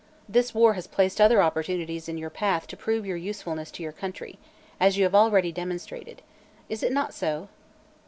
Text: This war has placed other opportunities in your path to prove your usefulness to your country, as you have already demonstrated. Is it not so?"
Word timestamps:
This 0.27 0.55
war 0.55 0.73
has 0.73 0.87
placed 0.87 1.21
other 1.21 1.43
opportunities 1.43 2.09
in 2.09 2.17
your 2.17 2.31
path 2.31 2.65
to 2.69 2.75
prove 2.75 3.05
your 3.05 3.17
usefulness 3.17 3.69
to 3.69 3.83
your 3.83 3.91
country, 3.91 4.39
as 4.79 4.97
you 4.97 5.03
have 5.03 5.13
already 5.13 5.51
demonstrated. 5.51 6.23
Is 6.69 6.81
it 6.81 6.91
not 6.91 7.13
so?" 7.13 7.49